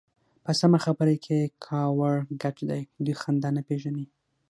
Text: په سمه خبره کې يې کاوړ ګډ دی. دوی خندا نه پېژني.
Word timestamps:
په 0.43 0.51
سمه 0.59 0.79
خبره 0.85 1.13
کې 1.23 1.35
يې 1.41 1.51
کاوړ 1.65 2.13
ګډ 2.41 2.57
دی. 2.69 2.81
دوی 3.03 3.15
خندا 3.21 3.49
نه 3.57 3.61
پېژني. 3.67 4.05